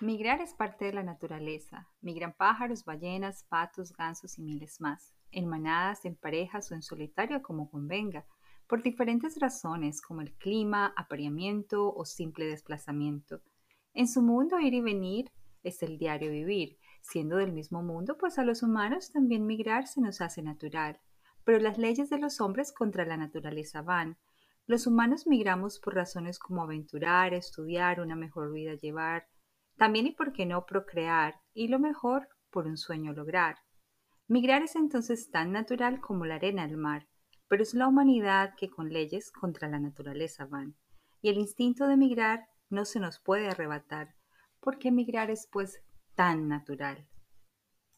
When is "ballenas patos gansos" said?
2.84-4.38